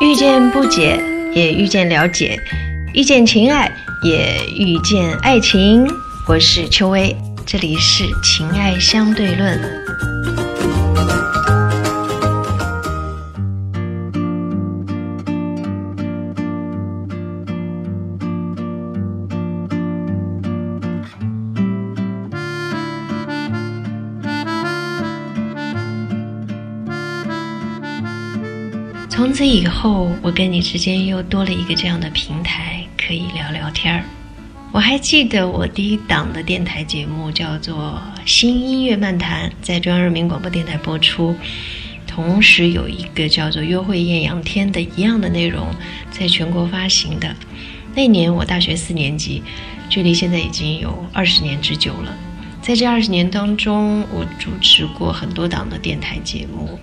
[0.00, 0.98] 遇见不解，
[1.34, 2.34] 也遇见了解；
[2.94, 3.70] 遇见情爱，
[4.02, 5.86] 也遇见爱情。
[6.26, 9.60] 我是秋薇，这里是情爱相对论。
[29.50, 34.04] 以后，我跟你之间又多了一个这样的平台，可以聊聊天儿。
[34.70, 41.34] 我还记得我第一档的电台节目叫做《新音乐漫谈》，在中央人民广播电台播出。
[42.06, 45.66] 同时有一个叫做《约会艳阳天》的一样的内容，
[46.12, 47.34] 在全国发行的。
[47.96, 49.42] 那年我大学四年级，
[49.88, 52.16] 距离现在已经有二十年之久了。
[52.62, 56.78] 在这二十年当中，我主持过很多档的电台节目，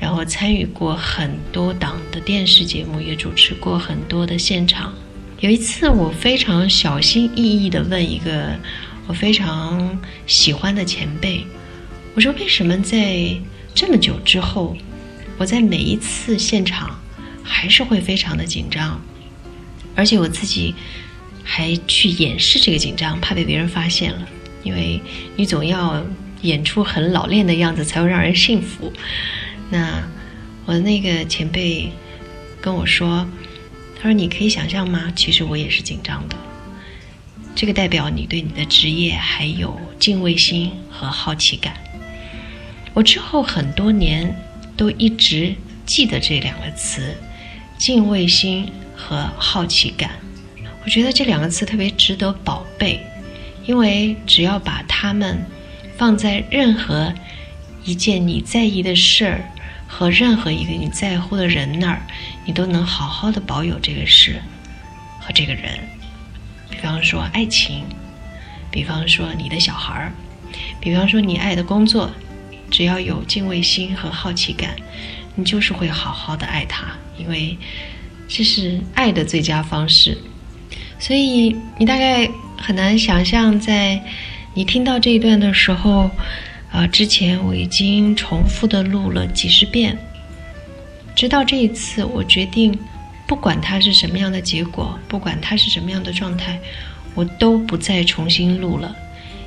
[0.00, 4.94] 然后参与过很多档的电视节目，也主持过很多的现场。
[5.40, 8.58] 有一次，我非常小心翼翼地问一个
[9.06, 11.44] 我非常喜欢的前辈
[12.16, 13.36] ：“我说，为什么在
[13.74, 14.76] 这么久之后，
[15.38, 16.98] 我在每一次现场
[17.42, 19.00] 还是会非常的紧张，
[19.94, 20.74] 而且我自己
[21.44, 24.26] 还去掩饰这个紧张，怕被别人发现了。”
[24.62, 25.00] 因为
[25.36, 26.04] 你总要
[26.42, 28.92] 演出很老练的样子，才会让人信服。
[29.70, 30.02] 那
[30.66, 31.90] 我的那个前辈
[32.60, 33.26] 跟我说
[33.96, 35.12] ：“他说你可以想象吗？
[35.16, 36.36] 其实我也是紧张的。
[37.54, 41.74] 这个代表你对你的职业还有敬畏心和好奇感。
[42.92, 44.34] 我之后很多年
[44.76, 45.54] 都一直
[45.86, 47.14] 记得这两个词：
[47.78, 50.10] 敬畏心和好奇感。
[50.84, 53.00] 我觉得这两个词特别值得宝贝。”
[53.66, 55.44] 因为只要把它们
[55.96, 57.12] 放在任何
[57.84, 59.49] 一件你在意的事儿
[59.90, 62.00] 和任何一个你在乎的人那儿，
[62.44, 64.40] 你都能好好的保有这个事
[65.18, 65.80] 和这个人。
[66.70, 67.84] 比方说爱情，
[68.70, 70.12] 比方说你的小孩儿，
[70.80, 72.10] 比方说你爱的工作，
[72.70, 74.76] 只要有敬畏心和好奇感，
[75.34, 76.86] 你就是会好好的爱他，
[77.18, 77.58] 因为
[78.28, 80.16] 这是爱的最佳方式。
[81.00, 82.30] 所以你大概。
[82.62, 84.04] 很难想象，在
[84.52, 86.10] 你听到这一段的时候，
[86.70, 89.98] 啊，之前我已经重复的录了几十遍，
[91.14, 92.78] 直到这一次，我决定，
[93.26, 96.58] 不管它是什么样的结果，不管它是什么样的状态，
[97.14, 98.94] 我都不再重新录了，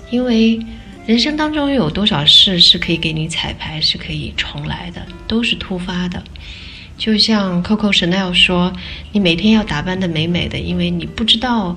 [0.09, 0.59] 因为
[1.06, 6.23] 人生当中有多少事是可以给你彩排，是可以重来的，都是突发的。
[6.97, 8.72] 就像 Coco Chanel 说
[9.11, 11.75] ：“你每天要打扮的美美的，因为你不知道。”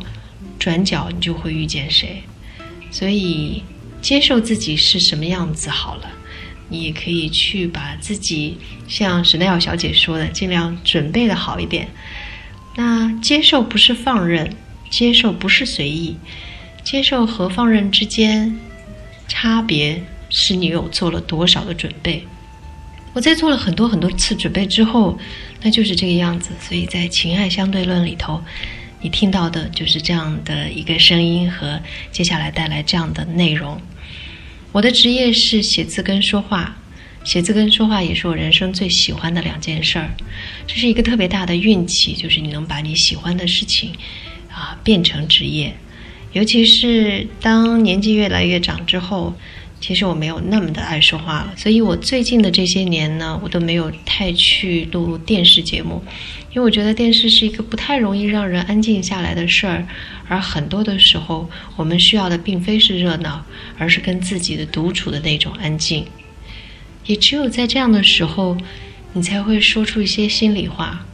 [0.59, 2.23] 转角你就会遇见谁，
[2.91, 3.63] 所以
[4.07, 6.09] 接受自己是什么样子好了。
[6.69, 8.57] 你也可以去把自己
[8.87, 11.89] 像史奈尔小姐说的，尽量准备的好一点。
[12.77, 14.55] 那接受不是放任，
[14.91, 16.17] 接受不是随意，
[16.85, 18.57] 接受和放任之间
[19.27, 20.01] 差别
[20.31, 22.25] 是你有做了多少的准备。
[23.13, 25.19] 我在做了很多很多次准备之后，
[25.63, 26.51] 那就是这个样子。
[26.61, 28.41] 所以在情爱相对论里头。
[29.03, 31.79] 你听到的就是这样的一个声音和
[32.11, 33.81] 接下来带来这样的内容。
[34.77, 36.77] 我的职业是写字跟说话，
[37.25, 40.11] 写字跟说话也是我人生最喜欢的两件事儿。
[40.67, 43.95] 这是一个特别大的运气，就是你能把你喜欢的事情
[44.53, 45.75] 啊变成职业。
[46.35, 49.35] 尤其是当年纪越来越长之后，
[49.87, 56.03] 其实我没有那么的爱说话了，所以我最近的这些年呢，我都没有太去录电视节目。
[56.51, 59.87] 因为我觉得电视是一个不太容易让人安静下来的事儿，
[60.27, 63.47] 而很多的时候，我们需要的并非是热闹，
[63.79, 66.05] 而是跟自己的独处的那种安静。
[67.05, 68.59] 也只有在这样的时候，
[69.13, 71.07] 你才会说出一些心里话。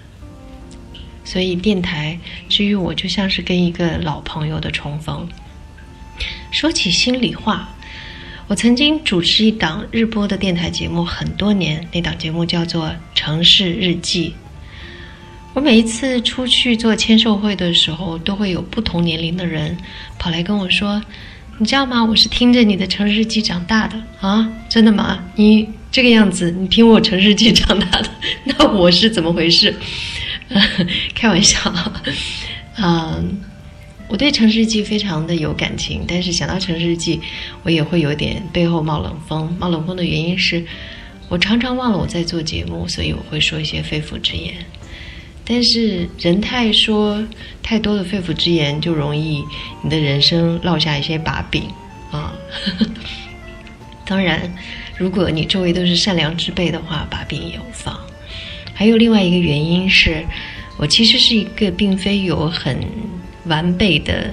[1.26, 2.18] 所以电台，
[2.48, 5.28] 至于我，就像是跟一个老朋友的重逢。
[6.50, 7.71] 说起心里话，
[8.52, 12.84] 我曾经主持一档日播的电台节目很多年，那档节目叫做
[13.14, 14.28] 《城市日记》。
[15.54, 19.74] 我每一次出去做签售会的时候，都会有不同年龄的人
[20.18, 21.02] 跑来跟我说
[21.56, 22.04] ：“你知道吗？
[22.04, 24.46] 我是听着你的城市日记长大的啊！
[24.68, 25.24] 真的吗？
[25.36, 28.10] 你这个样子，你听我城市日记长大的，
[28.44, 29.74] 那我是怎么回事？”
[31.16, 31.58] 开玩笑，
[32.76, 33.40] 嗯，
[34.08, 37.20] 我对城市日记非常的有感情，但是想到城市日记，
[37.62, 39.56] 我也会有点背后冒冷风。
[39.58, 40.64] 冒冷风的原因是
[41.28, 44.54] 我常常忘了我在做节目，所以我会说一些肺腑之言。
[45.44, 47.26] 但是人太说
[47.62, 49.42] 太多的肺腑之言，就容易
[49.82, 51.64] 你的人生落下一些把柄
[52.10, 52.32] 啊。
[54.04, 54.52] 当然，
[54.96, 57.98] 如果你周围都是善良之辈的话，把柄也有放。
[58.74, 60.24] 还有另外一个原因是，
[60.76, 62.78] 我其实是一个并非有很
[63.44, 64.32] 完备的、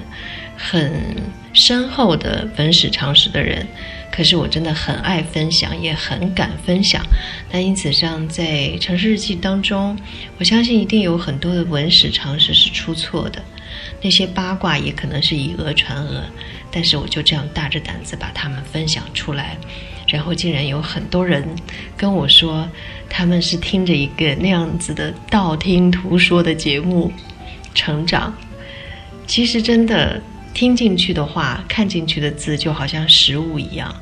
[0.56, 1.16] 很
[1.52, 3.66] 深厚的文史常识的人。
[4.12, 7.00] 可是我真的很爱分享，也很敢分享。
[7.52, 9.96] 那因此上，在城市日记当中，
[10.38, 13.40] 我相信一定有很多的文史常识是出错的，
[14.02, 16.24] 那些八卦也可能是以讹传讹。
[16.72, 19.56] 但是我就这样大着胆子把它们分享出来，
[20.08, 21.48] 然后竟然有很多人
[21.96, 22.68] 跟我说，
[23.08, 27.12] 他们是听着一个那样子的道听途说的节目
[27.74, 28.36] 成长。
[29.30, 30.20] 其实真的。
[30.52, 33.94] 听进去的话，看进去的字，就好像食物一样，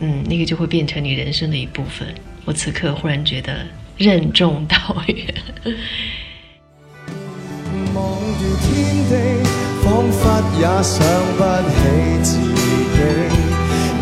[0.00, 2.08] 嗯，那个就会变成你人生的一部分。
[2.46, 3.66] 我此刻忽然觉得
[3.98, 4.76] 任重道
[5.06, 5.34] 远。
[7.94, 8.72] 忘掉天
[9.10, 9.12] 地，
[9.84, 10.20] 仿佛
[10.56, 11.78] 也想不起
[12.22, 12.30] 自
[12.96, 12.98] 己，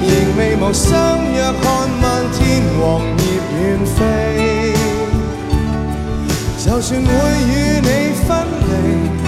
[0.06, 0.88] 仍未忘相
[1.34, 3.25] 约看漫天黄叶
[3.61, 4.73] 远飞，
[6.64, 7.08] 就算会
[7.49, 9.27] 与你分离。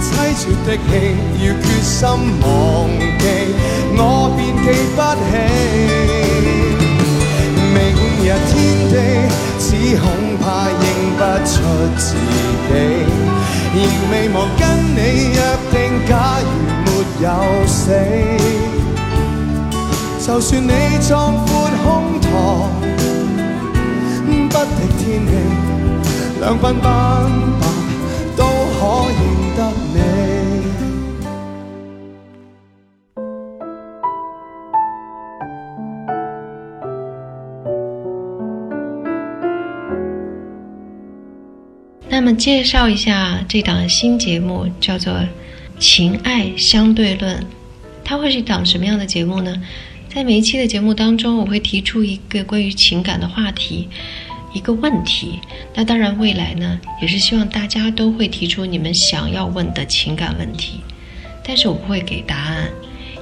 [0.00, 0.88] 凄绝的戏，
[1.42, 1.98] 要决心
[2.42, 2.46] 忘
[3.18, 3.24] 记，
[3.96, 4.00] 我
[4.36, 4.66] 便记
[4.96, 5.28] 不起。
[7.74, 7.76] 明
[8.22, 8.54] 日天
[8.90, 8.94] 地，
[9.58, 9.66] 只
[9.98, 10.04] 恐
[10.40, 10.82] 怕认
[11.16, 11.54] 不出
[11.96, 12.04] 自
[12.68, 12.70] 己。
[13.74, 13.78] 仍
[14.10, 14.62] 未忘跟
[14.94, 14.98] 你
[15.34, 15.36] 约
[15.70, 15.74] 定，
[16.08, 16.10] 假
[16.40, 16.46] 如
[16.84, 16.88] 没
[17.20, 17.26] 有
[17.66, 17.78] 死，
[20.26, 20.72] 就算你
[21.06, 21.46] 壮阔
[21.84, 21.84] 胸
[22.22, 22.26] 膛，
[24.48, 25.30] 不敌天气，
[26.40, 26.84] 两鬓斑
[27.60, 27.62] 白
[42.26, 45.12] 那么介绍一下这档新节目，叫做
[45.78, 47.36] 《情爱相对论》。
[48.04, 49.62] 它会是一档什么样的节目呢？
[50.12, 53.88] 在每一期的节目当中，我会提出一个关于情感的话题，
[54.52, 55.38] 一个问题。
[55.72, 60.80] 那当然，未来呢，也是希望大家都会提出你们想要问的情感问题。
[61.44, 62.68] 但是我不会给答案，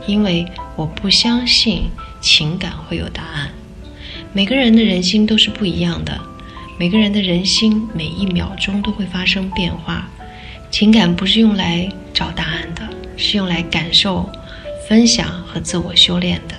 [0.06, 0.46] 因为
[0.76, 1.90] 我不相信
[2.22, 3.50] 情感会有答案。
[4.32, 6.18] 每个人的人心都是不一样的。
[6.76, 10.08] 每个人的人心，每一秒钟都会发生变化。
[10.72, 12.82] 情感不是用来找答案的，
[13.16, 14.28] 是用来感受、
[14.88, 16.56] 分享和自我修炼的。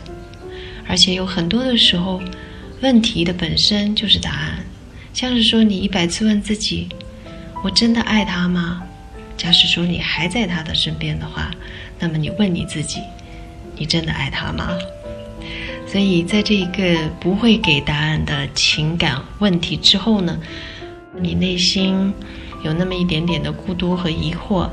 [0.88, 2.22] 而且有很多的时候，
[2.82, 4.60] 问题的本身就是答案。
[5.14, 6.88] 像是说，你一百次问自己
[7.62, 8.84] ：“我真的爱他吗？”
[9.36, 11.52] 假使说你还在他的身边的话，
[12.00, 13.02] 那么你问你自己
[13.76, 14.70] ：“你真的爱他吗？”
[15.88, 20.38] 所以，在这一个不会给答案的情感问题之后呢，
[21.18, 22.14] 你内心
[22.64, 24.70] 有那么一点点的孤独和疑惑，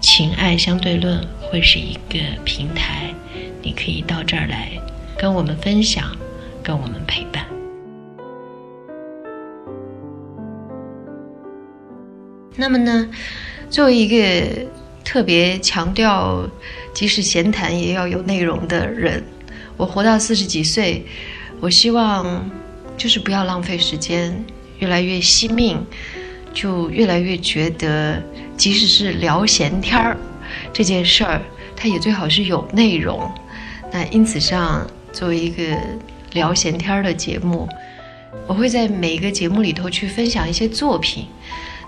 [0.00, 3.14] 情爱相对论会是一个平台，
[3.62, 4.70] 你可以到这儿来
[5.16, 6.04] 跟我们分享，
[6.64, 7.44] 跟我们陪伴。
[12.56, 13.08] 那么呢，
[13.70, 14.66] 作为一个
[15.04, 16.48] 特别强调
[16.92, 19.22] 即使闲谈也要有内容的人。
[19.78, 21.06] 我活到四十几岁，
[21.60, 22.50] 我希望
[22.96, 24.44] 就是不要浪费时间，
[24.80, 25.86] 越来越惜命，
[26.52, 28.20] 就越来越觉得，
[28.56, 30.16] 即使是聊闲天儿
[30.72, 31.40] 这件事儿，
[31.76, 33.30] 它也最好是有内容。
[33.92, 35.78] 那因此上，作为一个
[36.32, 37.68] 聊闲天儿的节目，
[38.48, 41.26] 我会在每一个节目里头去分享一些作品。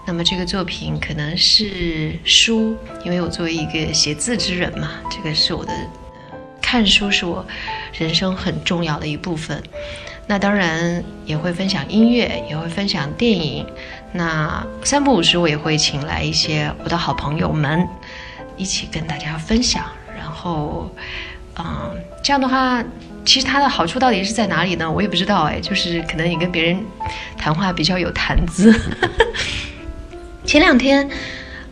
[0.06, 5.72] 那么这个作品可能是书，因为我作为一个写字之人嘛，这个是我的。
[6.62, 7.44] 看书是我
[7.92, 9.62] 人生很重要的一部分，
[10.26, 13.66] 那当然也会分享音乐，也会分享电影。
[14.12, 17.86] 那三不五时我也会请来一些我的好朋友们，
[18.56, 19.84] 一起跟大家分享。
[20.16, 20.90] 然后，
[21.58, 21.64] 嗯，
[22.22, 22.82] 这样的话，
[23.24, 24.90] 其实它的好处到底是在哪里呢？
[24.90, 26.82] 我也不知道哎，就是可能你跟别人
[27.36, 28.72] 谈话比较有谈资。
[30.46, 31.08] 前两天，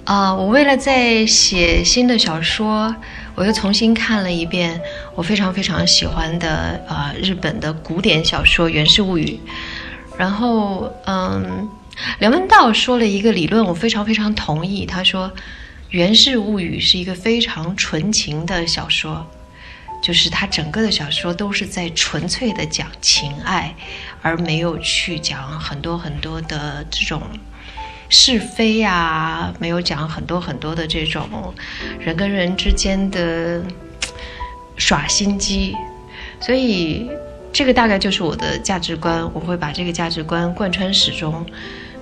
[0.04, 2.94] 啊，我为了在写新的小说。
[3.38, 4.80] 我又重新看了一遍
[5.14, 9.38] 我非常非常喜欢的呃日本的古典小说《源氏物语》，
[10.18, 11.68] 然后嗯，
[12.18, 14.84] 梁文道说了一个理论，我非常非常同意。
[14.84, 15.28] 他说，
[15.90, 19.24] 《源氏物语》是一个非常纯情的小说，
[20.02, 23.72] 就是他整个的小说都是在纯粹的讲情爱，
[24.20, 27.22] 而没有去讲很多很多的这种。
[28.08, 31.54] 是非呀，没有讲很多很多的这种
[32.00, 33.62] 人跟人之间的
[34.76, 35.74] 耍心机，
[36.40, 37.10] 所以
[37.52, 41.44] 这个大概就是我的价值观，我会把这个价值观贯穿始终。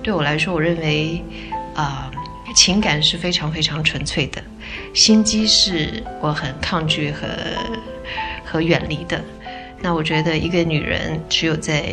[0.01, 1.21] 对我来说，我认为
[1.75, 2.09] 啊，
[2.55, 4.41] 情感是非常非常纯粹的，
[4.93, 7.27] 心机是我很抗拒和
[8.45, 9.21] 和远离的。
[9.81, 11.83] 那我觉得一个女人只有在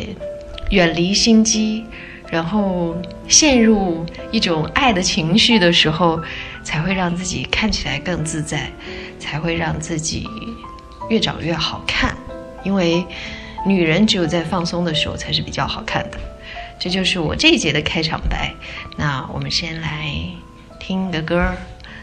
[0.69, 1.85] 远离心机，
[2.29, 2.95] 然后
[3.27, 6.21] 陷入一种爱的情绪的时候，
[6.63, 8.71] 才会让自己看起来更自在，
[9.19, 10.27] 才会让自己
[11.09, 12.15] 越长越好看。
[12.63, 13.05] 因为
[13.65, 16.17] 女人只有在放松的时候才是比较好看的。
[16.77, 18.53] 这就是我这一节的开场白。
[18.97, 20.11] 那我们先来
[20.79, 21.51] 听个歌。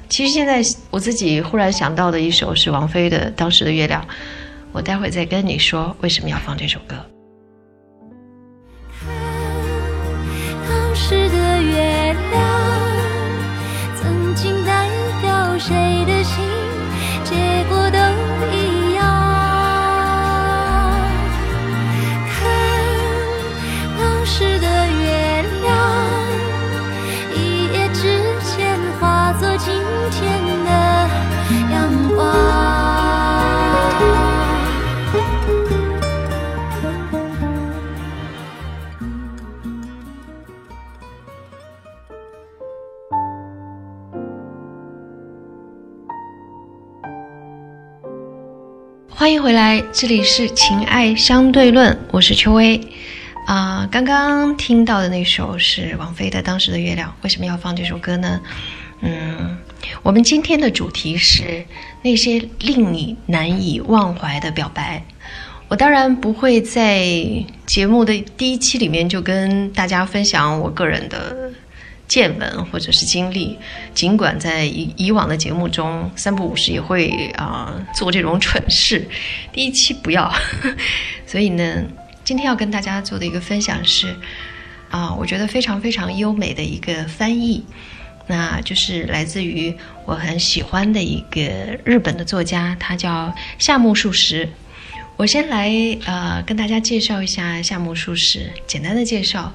[0.09, 4.02] 其实现在我自己忽然想到的一首是王菲的《当时的月亮》，
[4.71, 7.12] 我待会再跟你说为什么要放这首歌。
[49.23, 52.81] 欢迎回来，这里是情爱相对论，我是秋薇。
[53.47, 58.41] 啊、刚刚听到的那首是王菲的《当时的月亮》，为什么要放这首歌呢？
[59.00, 59.57] 嗯，
[60.02, 61.64] 我们今天的主题是
[62.02, 65.05] 那些令你难以忘怀的表白。
[65.69, 67.07] 我当然不会在
[67.64, 71.52] 节目的第一期里面就跟大家分享我个人的
[72.12, 73.57] 见闻或者是经历，
[73.95, 79.09] 尽管在以以往的节目中三不五时也会啊、做这种蠢事，
[79.50, 80.31] 第一期不要。
[81.26, 81.83] 所以呢，
[82.23, 84.14] 今天要跟大家做的一个分享是
[84.90, 87.64] 啊、我觉得非常非常优美的一个翻译。
[88.26, 91.40] 那就是来自于我很喜欢的一个
[91.83, 94.47] 日本的作家，他叫夏目漱石。
[95.16, 95.71] 我先来
[96.04, 99.52] 呃跟大家介绍一下夏目漱石，简单的介绍，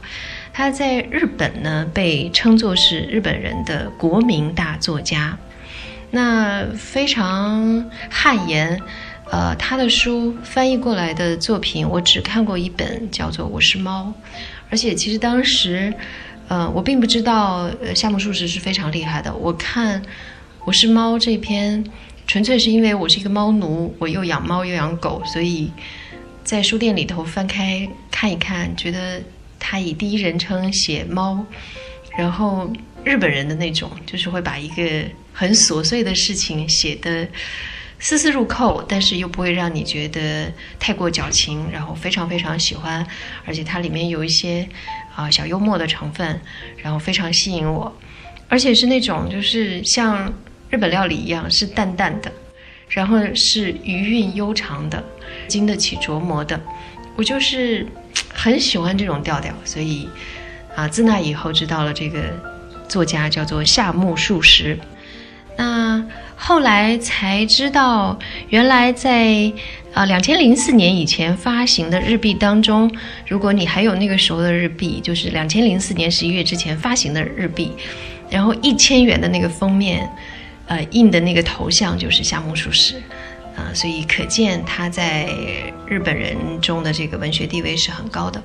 [0.58, 5.38] 他在日本呢被称作是日本人的国民大作家，
[6.10, 8.82] 那非常汗颜。
[9.30, 14.12] 呃，他的书翻译过来的作品，我只看过一本，叫做《我是猫》，
[14.72, 15.94] 而且其实当时，
[16.48, 19.32] 呃，我并不知道夏目漱石是非常厉害的。
[19.36, 20.02] 我看
[20.66, 21.86] 《我是猫》这篇，
[22.26, 25.72] 纯粹是因为我是一个猫奴，我又养猫又养狗，所以
[26.44, 29.22] 在书店里头翻开看一看，觉得
[29.60, 31.46] 他以第一人称写猫，
[32.18, 32.72] 然后
[33.04, 34.84] 日本人的那种，就是会把一个
[35.34, 37.28] 很琐碎的事情写得
[38.00, 43.06] 丝丝入扣，但是又不会让你觉得太过矫情，然后非常非常喜欢，
[43.46, 44.68] 而且它里面有一些
[45.16, 46.40] 啊、小幽默的成分，
[46.78, 47.92] 然后非常吸引我，
[48.48, 50.32] 而且是那种就是像
[50.70, 52.32] 日本料理一样，是淡淡的，
[52.90, 55.04] 然后是余韵悠长的，
[55.48, 56.62] 经得起琢磨的，
[57.18, 57.86] 我就是
[58.32, 60.08] 很喜欢这种调调，所以
[60.76, 62.20] 啊，自那以后知道了这个
[62.88, 64.78] 作家叫做夏目漱石。
[65.58, 66.06] 那
[66.36, 68.20] 后来才知道，
[68.50, 69.52] 原来在
[69.96, 72.96] 啊两千零四年以前发行的日币当中，
[73.28, 77.72] 如果你还有那个时候的日币，就是两千零四年十一月之前发行的日币，
[78.30, 80.08] 然后一千元的那个封面，
[80.68, 83.02] 呃印的那个头像就是夏目漱石。
[83.58, 85.28] 啊，所以可见他在
[85.88, 88.42] 日本人中的这个文学地位是很高的。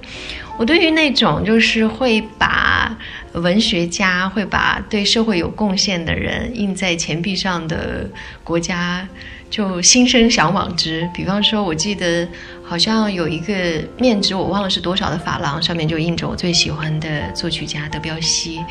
[0.59, 2.97] 我对于那种就是会把
[3.35, 8.09] 文学家、会把对社会有贡献的人印在钱币上的
[8.43, 9.07] 国家，
[9.51, 11.09] 就心生向往之。
[11.15, 12.27] 比方说，我记得
[12.65, 18.63] 好像有一个面值我忘了是多少的法郎，上面就印着我最喜欢的作曲家德彪西，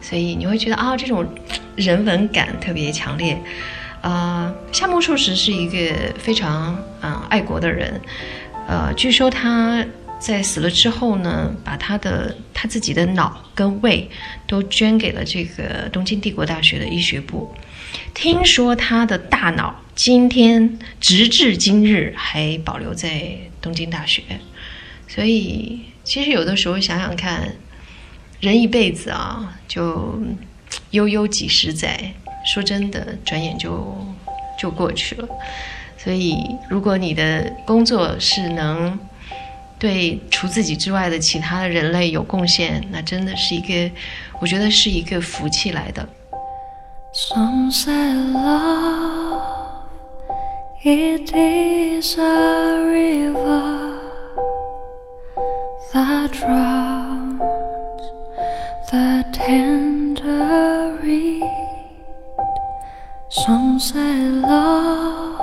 [0.00, 1.26] 所以你会觉得啊，这种
[1.74, 3.36] 人文感特别强烈。
[4.00, 8.00] 呃，夏目漱石是一个非常嗯、爱国的人，
[8.68, 9.84] 呃，据说他
[10.18, 14.08] 在死了之后呢，把他的他自己的脑跟胃
[14.46, 17.52] 都捐给了这个东京帝国大学的医学部。
[18.14, 24.22] 听说他的大脑今天直至今日还保留在东京大学，
[25.06, 27.54] 所以其实有的时候想想看，
[28.40, 30.20] 人一辈子啊，就
[30.90, 32.14] 悠悠几十载。
[32.52, 33.94] 说真的，转眼就
[34.58, 35.28] 就过去了。
[35.98, 38.98] 所以，如果你的工作是能
[39.78, 43.90] 对除自己之外的其他的人类有贡献，那真的是一个，
[44.40, 46.08] 我觉得是一个福气来的。
[47.12, 49.42] Some say love
[50.84, 53.98] it is a river
[55.92, 57.40] that drowns
[58.90, 59.24] the
[63.48, 65.40] Some say love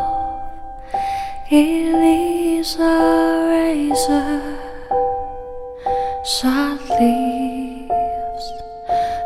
[1.50, 4.60] it is a razor
[6.24, 8.46] sad leaves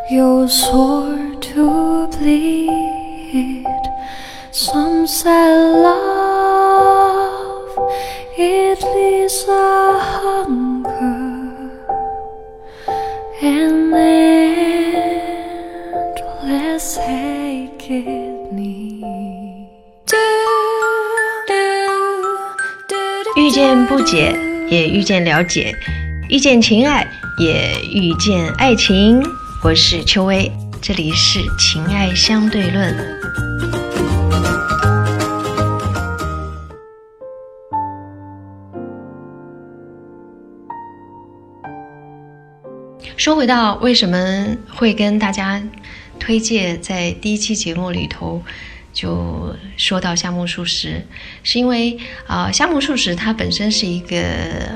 [0.09, 3.67] your sword to bleed.
[4.51, 5.51] Some say
[5.83, 6.18] love,
[24.09, 24.35] 解，
[24.71, 25.71] 也遇见了解；
[26.29, 29.21] 遇见情爱，也遇见爱情。
[29.63, 30.51] 我是秋薇，
[30.81, 32.95] 这里是情爱相对论。
[43.15, 44.17] 说回到为什么
[44.73, 45.61] 会跟大家
[46.17, 48.41] 推荐在第一期节目里头
[48.99, 51.01] 就说到夏目漱石，
[51.41, 54.17] 是因为啊、夏目漱石他本身是一个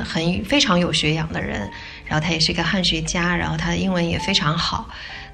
[0.05, 1.69] 很非常有学养的人，
[2.05, 4.87] 然后他也是一个汉学家，然后他的英文也非常好。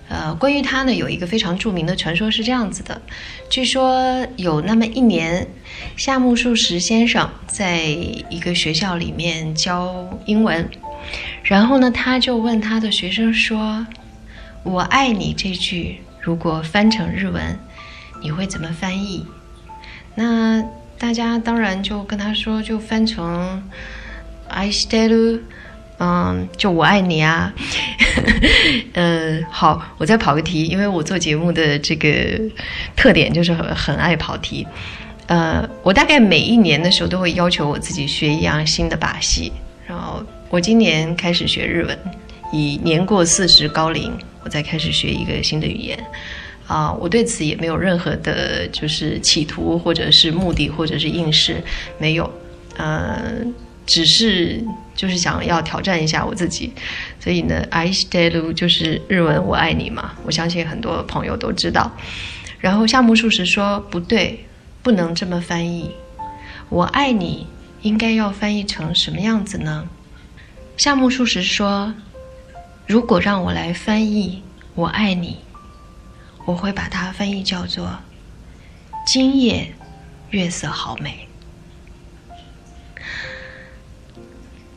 [0.07, 2.99] 呃，关于他呢，有一个非常著名的传说是这样子的：
[3.47, 5.47] 据说有那么一年，
[5.95, 10.67] 夏目漱石先生在一个学校里面教英文，
[11.43, 13.85] 然后呢，他就问他的学生说
[14.65, 17.59] ：“我爱你这句如果翻成日文，
[18.21, 19.25] 你会怎么翻译？”
[20.15, 20.63] 那
[20.97, 23.63] 大家当然就跟他说，就翻成
[24.47, 25.39] “I s t e l
[25.99, 27.53] 嗯，就我爱你啊。
[28.93, 32.09] 呃，好，我再跑个题，因为我做节目的这个
[32.95, 34.65] 特点就是很很爱跑题。
[35.27, 39.51] 呃，我大概每一年的时候都会要求我自己学一样新的把戏。
[39.85, 41.97] 然后我今年开始学日文，
[42.51, 44.11] 以年过四十高龄，
[44.43, 45.99] 我再开始学一个新的语言。
[46.69, 51.63] 啊、我对此也没有任何的，就是企图或者是目的或者是应试，
[51.97, 52.31] 没有。
[52.77, 53.43] 呃，
[53.87, 54.63] 只是
[54.95, 56.71] 就是想要挑战一下我自己，
[57.19, 61.91] 所以呢，I s t a y 就是日文“我爱你”嘛，我相信很多朋友都知道。
[62.59, 64.45] 然后夏目漱石说不对，
[64.83, 65.89] 不能这么翻译
[66.69, 67.47] ，“我爱你”
[67.81, 69.89] 应该要翻译成什么样子呢？
[70.77, 71.93] 夏目漱石说，
[72.85, 74.43] 如果让我来翻译
[74.75, 75.39] “我爱你”，
[76.49, 77.99] 我会把它翻译叫做
[79.05, 79.71] “今夜
[80.31, 81.27] 月色好美”。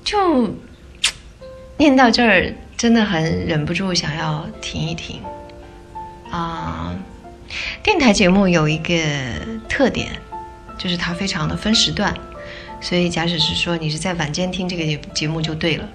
[0.04, 0.54] 就
[1.78, 5.22] 念到这儿，真的很忍不住想要停一停
[6.30, 6.94] 啊、
[7.82, 8.94] 电台节目有一个
[9.66, 10.11] 特点，
[10.76, 12.14] 就是它非常的分时段，
[12.82, 15.88] 所以假使是说你是在晚间听这个节节目就对了。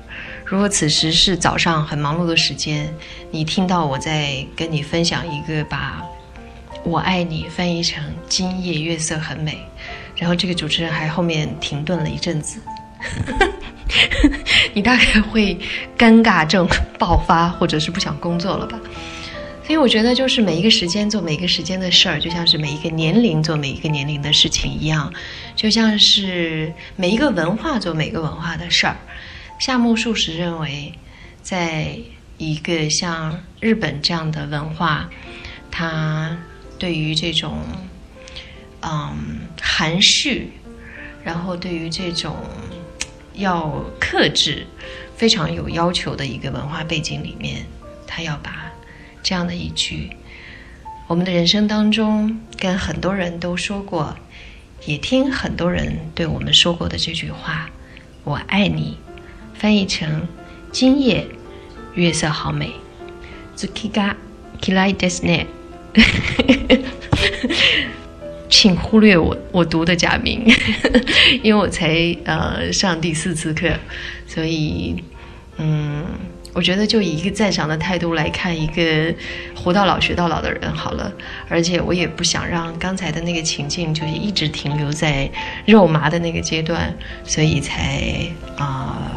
[0.49, 2.89] 如果此时是早上很忙碌的时间，
[3.31, 6.01] 你听到我在跟你分享一个把
[6.85, 9.59] “我爱你”翻译成“今夜月色很美”，
[10.15, 12.61] 然后这个主持人还后面停顿了一阵子。
[14.73, 15.59] 你大概会
[15.97, 16.65] 尴尬症
[16.97, 18.79] 爆发，或者是不想工作了吧？
[19.65, 25.13] 所以我觉得，就是每一个时间做每一个时间的事儿，就像是每一个年龄做每一个年龄的事情一样，
[25.57, 28.95] 就像是每一个文化做每个文化的事儿。
[29.59, 30.93] 夏目漱石认为，
[31.41, 31.97] 在
[32.37, 35.09] 一个像日本这样的文化，
[35.71, 36.37] 它
[36.77, 37.63] 对于这种
[38.81, 40.51] 嗯含蓄，
[41.23, 42.35] 然后对于这种
[43.33, 44.67] 要克制、
[45.15, 47.65] 非常有要求的一个文化背景里面，
[48.05, 48.71] 他要把
[49.23, 50.11] 这样的一句
[51.07, 54.15] 我们的人生当中跟很多人都说过，
[54.85, 57.69] 也听很多人对我们说过的这句话
[58.23, 58.97] “我爱你”，
[59.56, 60.08] 翻译成“
[60.72, 61.26] 今夜
[61.94, 62.72] 月色好美”。
[63.56, 64.16] 月が
[64.60, 65.46] 綺麗ですね。
[68.48, 70.44] 请忽略我我读的假名，
[71.42, 73.72] 因为我才呃上第四次课，
[74.26, 74.94] 所以
[75.56, 76.04] 嗯，
[76.52, 79.14] 我觉得就以一个赞赏的态度来看一个
[79.54, 81.12] 活到老学到老的人好了。
[81.48, 85.30] 而且我也不想让刚才的那个情境就是一直停留在
[85.66, 89.12] 肉麻的那个阶段，所以才啊、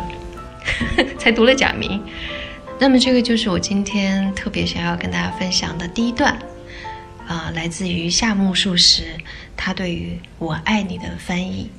[1.19, 2.03] 才读了假名。
[2.79, 6.39] 那么这个就是我今天特别想要跟大家分享的第一段。
[7.27, 9.05] 啊、来自于夏目漱石，
[9.57, 11.71] 他对于“我爱你”的翻译。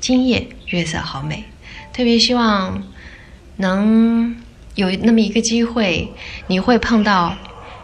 [0.00, 1.44] 今夜月色好美，
[1.92, 2.82] 特别希望
[3.58, 4.34] 能
[4.74, 6.12] 有那么一个机会，
[6.48, 7.36] 你会碰到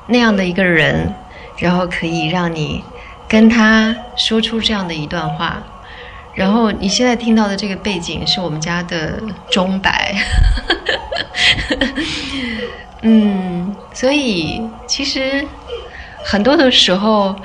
[0.08, 1.14] 那样的一个人，
[1.58, 2.82] 然后可以让你
[3.28, 5.62] 跟他说出这样的一段话。
[6.36, 9.20] 然后你现在听到的这个背景是我们家的
[9.50, 10.14] 钟摆，
[13.02, 15.44] 嗯，所以其实。
[16.28, 17.36] 很多的时候，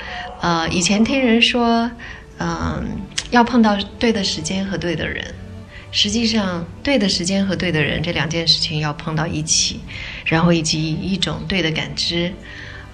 [0.41, 1.91] 呃，以前听人说，
[2.39, 2.97] 嗯、
[3.30, 5.23] 要碰到对的时间和对的人，
[5.91, 9.82] 实际上，对的时间和对的人这两件事情要碰到一起，
[10.25, 12.34] 然后以及一种对的感知。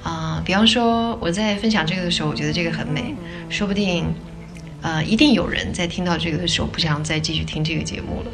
[0.03, 3.15] 啊，比方说我在分享这个的时候，我觉得这个很美，
[3.47, 4.13] 说不定，
[4.82, 8.30] 呃，一定有人在听到这个的时候不想再继续听这个节目了。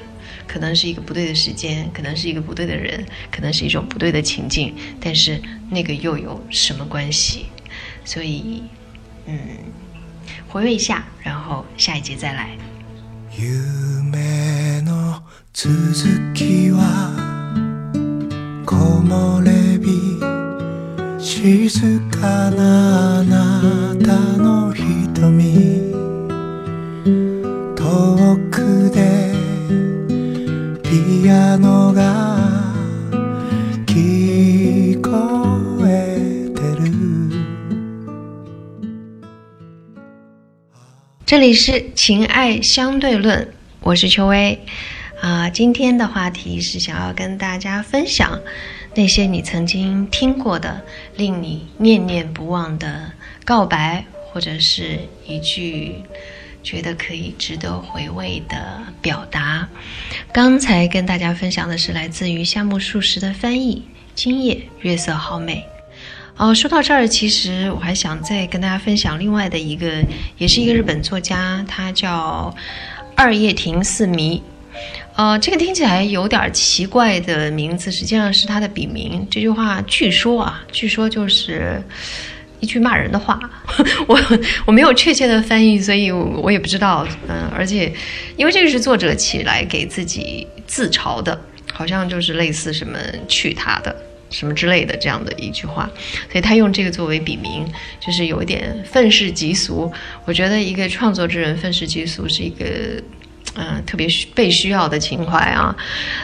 [0.46, 7.46] 可能是一个不对的时间，可能是一个不对的人，可能是一种不对的情境，但是那个又有什么关系？
[8.02, 8.62] 所以，
[9.26, 9.38] 嗯，
[10.48, 12.56] 回味一下，然后下一节再来。
[13.36, 15.20] 夢の
[15.52, 17.12] 続きは
[18.64, 18.74] 木
[19.06, 20.18] 漏れ日
[21.18, 25.91] 静かなあなたの瞳
[28.62, 29.32] 遠くで
[30.84, 32.38] ピアノが
[33.84, 36.92] 聞こえてる
[41.26, 43.48] 这里是情爱相对论，
[43.80, 44.64] 我是秋薇
[45.20, 45.50] 啊。
[45.50, 48.38] 今天的话题是想要跟大家分享
[48.94, 50.82] 那些你曾经听过的、
[51.16, 53.10] 令你念念不忘的
[53.44, 56.04] 告白，或者是一句
[56.63, 59.67] 觉得可以值得回味的表达。
[60.31, 63.83] 刚才跟大家分享的是来自于夏目漱石的翻译
[64.15, 65.57] 《今夜月色好美》。
[66.35, 70.03] 哦，说到这儿，其实我还想再跟大家分享另外的一个，
[70.39, 72.55] 也是一个日本作家，他叫
[73.15, 74.41] 二叶亭四迷。
[75.15, 79.27] 呃，这个听起来有点奇怪的名字，实际上是他的笔名。
[79.29, 81.79] 这句话据说啊，据说就是
[82.63, 83.37] 一句骂人的话。
[84.07, 84.17] 我
[84.65, 87.05] 我没有确切的翻译，所以我也不知道。
[87.27, 87.91] 嗯，而且
[88.37, 91.39] 因为这个是作者起来给自己自嘲的，
[91.73, 92.97] 好像就是类似什么
[93.27, 93.93] 去他的。
[94.29, 95.87] 什么之类的这样的一句话，
[96.31, 97.63] 所以他用这个作为笔名，
[97.99, 99.93] 就是有一点愤世嫉俗。
[100.25, 102.65] 我觉得一个创作之人愤世嫉俗是一个，
[103.55, 105.75] 嗯，特别需被需要的情怀啊。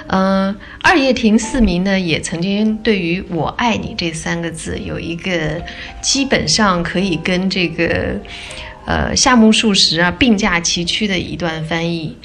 [0.07, 5.61] 嗯，二叶亭四迷呢，也曾经对于我爱你这三个字有一个
[6.01, 8.19] 基本上可以跟这个，
[8.85, 12.17] 呃，夏目漱石啊并驾齐驱的一段翻译，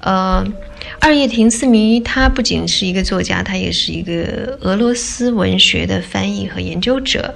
[0.00, 0.46] 呃。
[0.98, 7.34] 二叶亭四迷，他不仅是一个作家，他也是一个俄罗斯文学的翻译和研究者。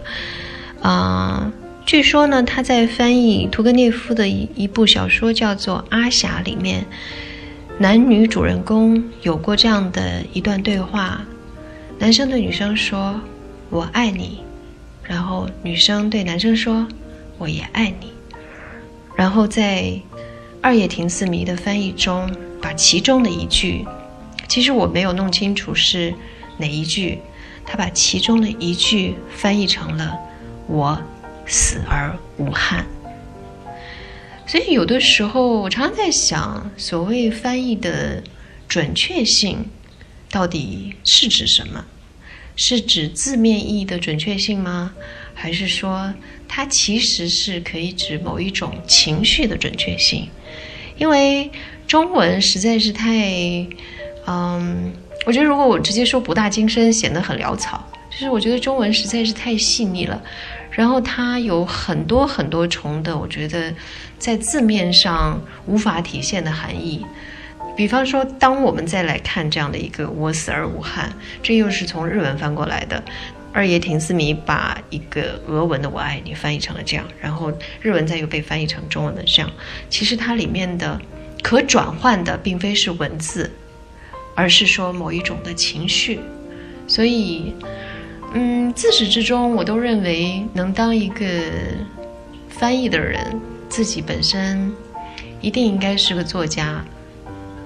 [0.83, 1.51] 啊，
[1.87, 6.85] 据说呢，他在翻译屠格涅夫的一一部小说叫做《阿霞》里面，
[7.79, 11.25] 男女主人公有过这样的一段对话：
[12.01, 13.21] 男生对女生说
[13.71, 14.41] “我爱你”，
[15.05, 16.85] 然后女生对男生说
[17.39, 18.13] “我也爱你”。
[19.15, 19.99] 然后在
[20.61, 22.29] 二叶亭四迷的翻译中。
[22.59, 23.85] 把其中的一句，
[24.49, 26.13] 其实我没有弄清楚是
[26.57, 27.21] 哪一句，
[27.65, 30.19] 他把其中的一句翻译成了
[30.67, 31.01] “我
[31.47, 32.87] 死而无憾”。
[34.47, 38.23] 所以有的时候我常常在想，所谓翻译的
[38.69, 39.67] 准确性
[40.31, 41.85] 到底是指什么？
[42.55, 44.93] 是指字面意义的准确性吗？
[45.35, 46.13] 还是说
[46.49, 50.29] 它其实是可以指某一种情绪的准确性？
[50.99, 51.51] 因为。
[51.87, 53.15] 中文实在是太，
[54.27, 54.93] 嗯，
[55.25, 57.81] 我觉得如果我直接说博大精深，显得很潦草。
[58.11, 60.21] 就是我觉得中文实在是太细腻了，
[60.77, 63.75] 然后它有很多很多重的，我觉得
[64.19, 67.05] 在字面上无法体现的含义。
[67.75, 71.11] 比方说，当我们再来看这样的一个“我死而无憾”，
[71.43, 73.03] 这又是从日文翻过来的。
[73.53, 79.51] 二叶亭四迷把一个俄文的“我爱你”翻译成了这样，然后日文再又被翻译成中文的这样。
[79.89, 81.01] 其实它里面的。
[81.43, 83.49] 可转换的并非是文字，
[84.35, 86.19] 而是说某一种的情绪。
[86.89, 87.55] 所以，
[88.33, 91.25] 嗯，自始至终，我都认为能当一个
[92.49, 94.73] 翻译的人，自己本身
[95.41, 96.85] 一定应该是个作家，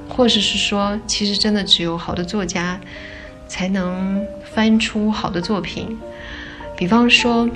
[0.08, 2.78] 或者是说，其实真的只有好的作家
[3.48, 5.98] 才能翻出好的作品。
[6.76, 7.48] 比方说，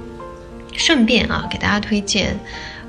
[0.73, 2.39] 顺便啊，给大家推荐。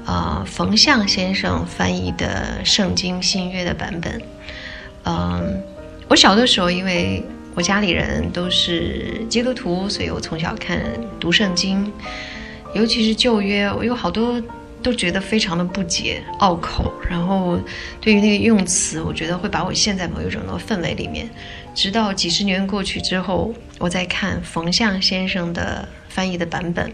[0.07, 4.21] 呃，冯象先生翻译的《圣经新约》的版本。
[5.03, 5.63] 嗯，
[6.07, 7.23] 我小的时候，因为
[7.55, 10.79] 我家里人都是基督徒，所以我从小看
[11.19, 11.91] 读圣经，
[12.73, 14.41] 尤其是旧约，我有好多
[14.83, 16.93] 都觉得非常的不解、拗口。
[17.09, 17.57] 然后
[18.01, 21.29] 对于那个用词，我觉得会把我陷在某一种的氛围里面。
[21.73, 26.93] 直到几十年过去之后，我在看冯向先生的翻译的版本。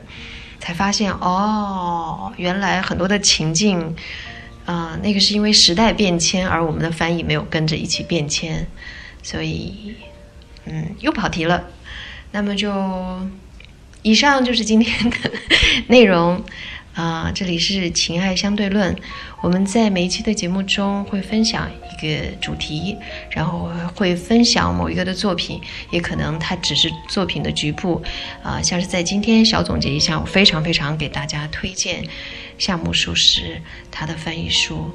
[0.63, 3.95] 才发现哦，原来很多的情境，
[4.63, 8.67] 啊，那个是因为时代变迁，而我们的翻译没有跟着一起变迁，
[9.23, 9.95] 所以，
[10.65, 11.65] 嗯，又跑题了。
[12.31, 12.71] 那么就，
[14.01, 15.31] 以上就是今天的
[15.87, 16.43] 内容。
[16.93, 18.93] 啊，这里是情爱相对论。
[19.41, 22.97] 我们在每一期的节目中会分享一个主题，
[23.29, 28.03] 然后会分享某一个的作品，也可能它只是作品的局部。
[28.43, 32.03] 啊，像是在今天小总结一下，我非常非常给大家推荐
[32.57, 34.91] 夏目漱石他的翻译书。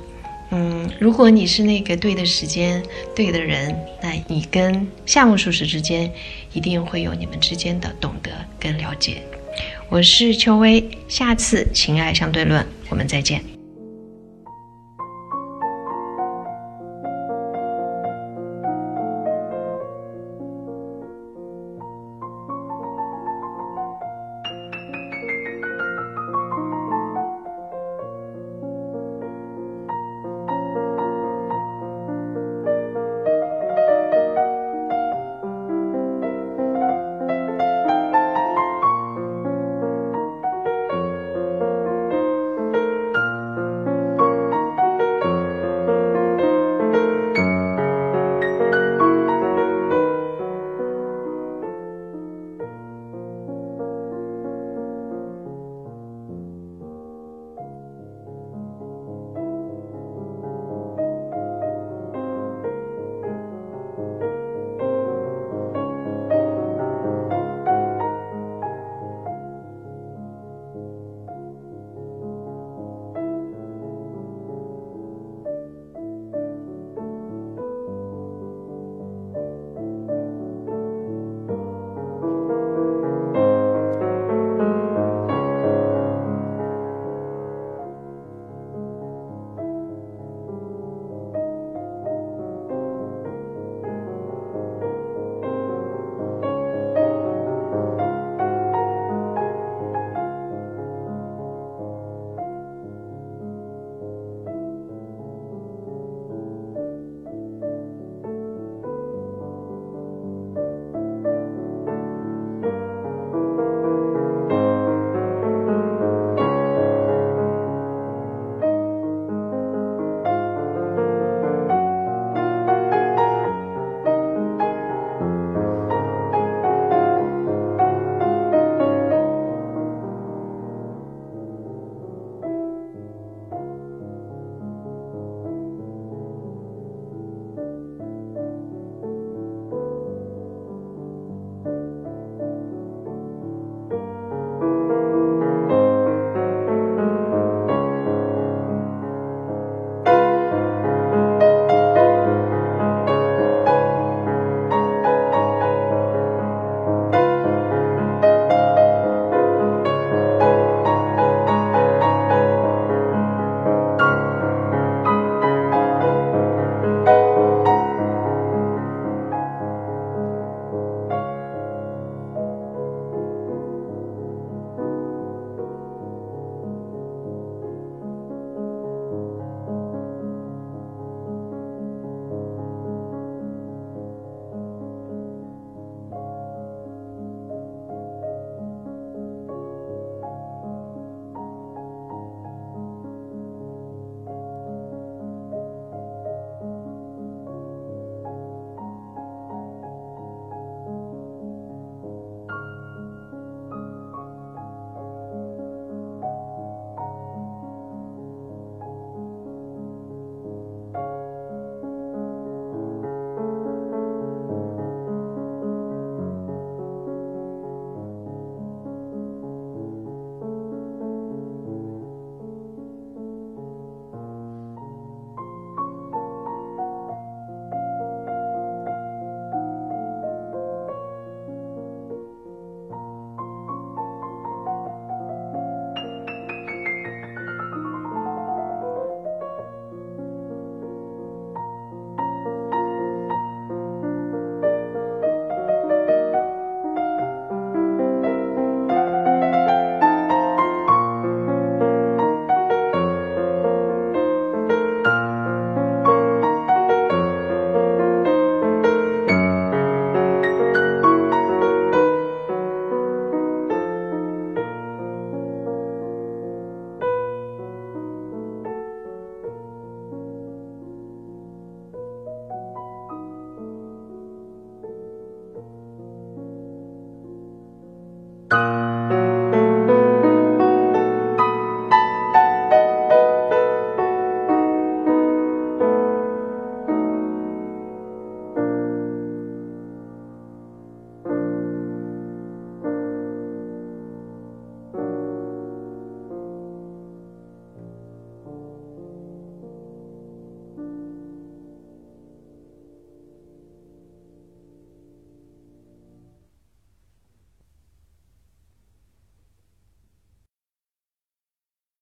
[0.51, 2.83] 嗯，如果你是那个对的时间
[3.15, 6.13] 对的人，那你跟夏目漱石之间
[6.53, 9.23] 一定会有你们之间的懂得跟了解。
[9.89, 13.56] 我是邱薇，下次情爱相对论，我们再见。